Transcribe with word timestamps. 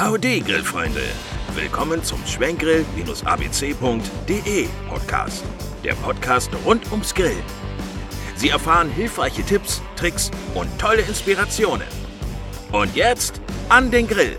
Howdy, 0.00 0.40
Grillfreunde! 0.40 1.02
Willkommen 1.54 2.02
zum 2.02 2.24
Schwenkgrill-abc.de 2.24 4.68
Podcast. 4.88 5.44
Der 5.84 5.94
Podcast 5.94 6.50
rund 6.64 6.90
ums 6.90 7.14
Grillen. 7.14 7.42
Sie 8.34 8.48
erfahren 8.48 8.88
hilfreiche 8.88 9.42
Tipps, 9.42 9.82
Tricks 9.96 10.30
und 10.54 10.70
tolle 10.78 11.02
Inspirationen. 11.02 11.86
Und 12.72 12.96
jetzt 12.96 13.42
an 13.68 13.90
den 13.90 14.08
Grill! 14.08 14.38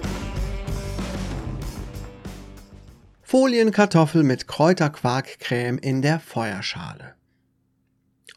Folienkartoffel 3.21 4.23
mit 4.23 4.47
Kräuterquarkcreme 4.47 5.78
in 5.78 6.01
der 6.01 6.19
Feuerschale. 6.19 7.13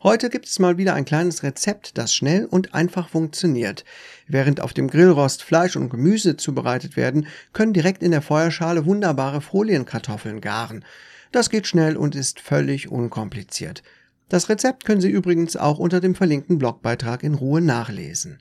Heute 0.02 0.28
gibt 0.28 0.46
es 0.46 0.58
mal 0.58 0.76
wieder 0.76 0.94
ein 0.94 1.04
kleines 1.04 1.42
Rezept, 1.42 1.96
das 1.96 2.14
schnell 2.14 2.44
und 2.44 2.74
einfach 2.74 3.08
funktioniert. 3.08 3.84
Während 4.26 4.60
auf 4.60 4.74
dem 4.74 4.88
Grillrost 4.88 5.42
Fleisch 5.42 5.76
und 5.76 5.88
Gemüse 5.88 6.36
zubereitet 6.36 6.96
werden, 6.96 7.26
können 7.52 7.72
direkt 7.72 8.02
in 8.02 8.10
der 8.10 8.22
Feuerschale 8.22 8.84
wunderbare 8.84 9.40
Folienkartoffeln 9.40 10.40
garen. 10.40 10.84
Das 11.32 11.48
geht 11.48 11.66
schnell 11.66 11.96
und 11.96 12.14
ist 12.14 12.40
völlig 12.40 12.90
unkompliziert. 12.90 13.82
Das 14.28 14.48
Rezept 14.48 14.84
können 14.84 15.00
Sie 15.00 15.10
übrigens 15.10 15.56
auch 15.56 15.78
unter 15.78 16.00
dem 16.00 16.14
verlinkten 16.14 16.58
Blogbeitrag 16.58 17.22
in 17.22 17.34
Ruhe 17.34 17.60
nachlesen. 17.60 18.38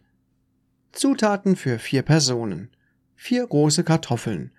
Zutaten 0.92 1.56
für 1.56 1.80
vier 1.80 2.02
Personen. 2.04 2.70
Vier 3.16 3.48
große 3.48 3.86
Kartoffeln, 3.86 4.52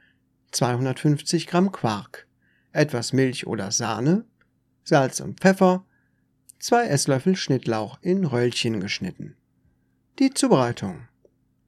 250 0.52 1.48
Gramm 1.48 1.70
Quark, 1.70 2.26
etwas 2.72 3.12
Milch 3.12 3.46
oder 3.46 3.70
Sahne, 3.70 4.24
Salz 4.84 5.20
und 5.20 5.40
Pfeffer, 5.40 5.84
zwei 6.64 6.86
Esslöffel 6.86 7.36
Schnittlauch 7.36 7.98
in 8.00 8.24
Röllchen 8.24 8.80
geschnitten. 8.80 9.36
Die 10.18 10.32
Zubereitung. 10.32 11.08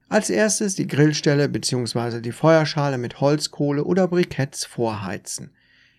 Als 0.08 0.30
erstes 0.30 0.74
die 0.74 0.86
Grillstelle 0.86 1.50
bzw. 1.50 2.22
die 2.22 2.32
Feuerschale 2.32 2.96
mit 2.96 3.20
Holzkohle 3.20 3.84
oder 3.84 4.08
Briketts 4.08 4.64
vorheizen. 4.64 5.50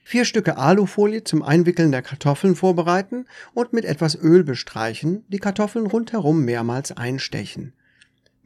Vier 0.04 0.26
Stücke 0.26 0.58
Alufolie 0.58 1.24
zum 1.24 1.44
Einwickeln 1.44 1.92
der 1.92 2.02
Kartoffeln 2.02 2.56
vorbereiten 2.56 3.28
und 3.54 3.72
mit 3.72 3.86
etwas 3.86 4.16
Öl 4.16 4.44
bestreichen, 4.44 5.24
die 5.28 5.38
Kartoffeln 5.38 5.86
rundherum 5.86 6.44
mehrmals 6.44 6.92
einstechen. 6.92 7.74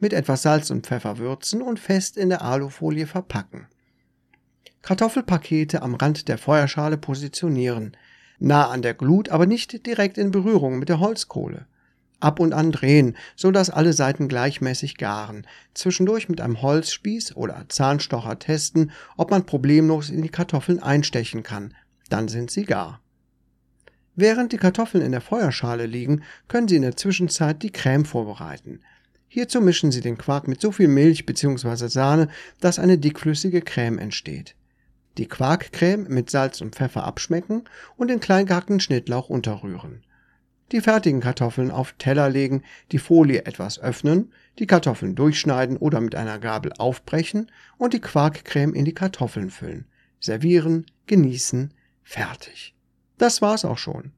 Mit 0.00 0.12
etwas 0.12 0.42
Salz 0.42 0.70
und 0.70 0.86
Pfeffer 0.86 1.16
würzen 1.16 1.62
und 1.62 1.80
fest 1.80 2.18
in 2.18 2.28
der 2.28 2.42
Alufolie 2.42 3.06
verpacken. 3.06 3.68
Kartoffelpakete 4.82 5.80
am 5.80 5.94
Rand 5.94 6.28
der 6.28 6.36
Feuerschale 6.36 6.98
positionieren, 6.98 7.96
nah 8.42 8.68
an 8.68 8.82
der 8.82 8.94
Glut, 8.94 9.28
aber 9.28 9.46
nicht 9.46 9.86
direkt 9.86 10.18
in 10.18 10.30
Berührung 10.30 10.78
mit 10.78 10.88
der 10.88 11.00
Holzkohle. 11.00 11.66
Ab 12.20 12.38
und 12.38 12.52
an 12.52 12.70
drehen, 12.70 13.16
so 13.34 13.50
dass 13.50 13.70
alle 13.70 13.92
Seiten 13.92 14.28
gleichmäßig 14.28 14.96
garen. 14.96 15.46
Zwischendurch 15.74 16.28
mit 16.28 16.40
einem 16.40 16.62
Holzspieß 16.62 17.36
oder 17.36 17.64
Zahnstocher 17.68 18.38
testen, 18.38 18.92
ob 19.16 19.30
man 19.30 19.44
problemlos 19.44 20.10
in 20.10 20.22
die 20.22 20.28
Kartoffeln 20.28 20.80
einstechen 20.80 21.42
kann. 21.42 21.74
Dann 22.10 22.28
sind 22.28 22.50
sie 22.50 22.64
gar. 22.64 23.00
Während 24.14 24.52
die 24.52 24.58
Kartoffeln 24.58 25.04
in 25.04 25.12
der 25.12 25.20
Feuerschale 25.20 25.86
liegen, 25.86 26.22
können 26.46 26.68
Sie 26.68 26.76
in 26.76 26.82
der 26.82 26.96
Zwischenzeit 26.96 27.62
die 27.62 27.72
Creme 27.72 28.04
vorbereiten. 28.04 28.80
Hierzu 29.26 29.60
mischen 29.62 29.90
Sie 29.90 30.02
den 30.02 30.18
Quark 30.18 30.46
mit 30.46 30.60
so 30.60 30.70
viel 30.70 30.88
Milch 30.88 31.24
bzw. 31.24 31.88
Sahne, 31.88 32.28
dass 32.60 32.78
eine 32.78 32.98
dickflüssige 32.98 33.62
Creme 33.62 33.98
entsteht 33.98 34.54
die 35.18 35.26
Quarkcreme 35.26 36.06
mit 36.08 36.30
Salz 36.30 36.60
und 36.60 36.74
Pfeffer 36.74 37.04
abschmecken 37.04 37.64
und 37.96 38.08
den 38.08 38.20
klein 38.20 38.46
gehackten 38.46 38.80
Schnittlauch 38.80 39.28
unterrühren. 39.28 40.02
Die 40.72 40.80
fertigen 40.80 41.20
Kartoffeln 41.20 41.70
auf 41.70 41.92
Teller 41.98 42.30
legen, 42.30 42.62
die 42.92 42.98
Folie 42.98 43.44
etwas 43.44 43.78
öffnen, 43.78 44.32
die 44.58 44.66
Kartoffeln 44.66 45.14
durchschneiden 45.14 45.76
oder 45.76 46.00
mit 46.00 46.14
einer 46.14 46.38
Gabel 46.38 46.72
aufbrechen 46.78 47.50
und 47.76 47.92
die 47.92 48.00
Quarkcreme 48.00 48.72
in 48.72 48.86
die 48.86 48.94
Kartoffeln 48.94 49.50
füllen. 49.50 49.86
Servieren, 50.18 50.86
genießen, 51.06 51.74
fertig. 52.02 52.74
Das 53.18 53.42
war's 53.42 53.66
auch 53.66 53.78
schon. 53.78 54.12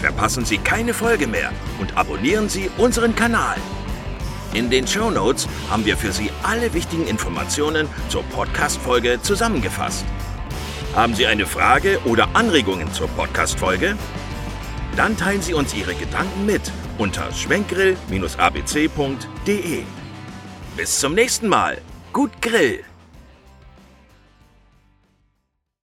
Verpassen 0.00 0.44
Sie 0.44 0.58
keine 0.58 0.92
Folge 0.92 1.26
mehr 1.26 1.52
und 1.78 1.96
abonnieren 1.96 2.48
Sie 2.48 2.70
unseren 2.78 3.14
Kanal. 3.14 3.56
In 4.52 4.68
den 4.68 4.86
Show 4.86 5.10
Notes 5.10 5.48
haben 5.70 5.84
wir 5.84 5.96
für 5.96 6.12
Sie 6.12 6.30
alle 6.42 6.74
wichtigen 6.74 7.06
Informationen 7.06 7.88
zur 8.08 8.22
Podcast-Folge 8.24 9.20
zusammengefasst. 9.22 10.04
Haben 10.94 11.14
Sie 11.14 11.26
eine 11.26 11.46
Frage 11.46 11.98
oder 12.04 12.28
Anregungen 12.34 12.92
zur 12.92 13.08
Podcast-Folge? 13.08 13.96
Dann 14.96 15.16
teilen 15.16 15.40
Sie 15.40 15.54
uns 15.54 15.72
Ihre 15.72 15.94
Gedanken 15.94 16.46
mit 16.46 16.72
unter 16.98 17.32
schwenkgrill-abc.de. 17.32 19.82
Bis 20.76 20.98
zum 20.98 21.14
nächsten 21.14 21.46
Mal. 21.46 21.80
Gut 22.12 22.42
Grill! 22.42 22.89